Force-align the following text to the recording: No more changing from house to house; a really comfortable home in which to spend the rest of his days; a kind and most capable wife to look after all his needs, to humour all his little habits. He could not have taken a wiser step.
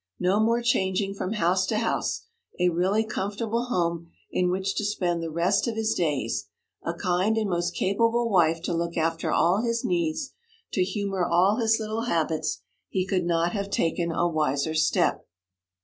No 0.19 0.39
more 0.39 0.63
changing 0.63 1.13
from 1.13 1.33
house 1.33 1.67
to 1.67 1.77
house; 1.77 2.23
a 2.59 2.69
really 2.69 3.03
comfortable 3.03 3.65
home 3.65 4.09
in 4.31 4.49
which 4.49 4.73
to 4.77 4.83
spend 4.83 5.21
the 5.21 5.29
rest 5.29 5.67
of 5.67 5.75
his 5.75 5.93
days; 5.93 6.47
a 6.81 6.95
kind 6.95 7.37
and 7.37 7.47
most 7.47 7.75
capable 7.75 8.27
wife 8.27 8.63
to 8.63 8.73
look 8.73 8.97
after 8.97 9.31
all 9.31 9.61
his 9.61 9.85
needs, 9.85 10.33
to 10.73 10.83
humour 10.83 11.23
all 11.23 11.57
his 11.57 11.79
little 11.79 12.05
habits. 12.05 12.63
He 12.89 13.05
could 13.05 13.25
not 13.25 13.51
have 13.51 13.69
taken 13.69 14.11
a 14.11 14.27
wiser 14.27 14.73
step. 14.73 15.27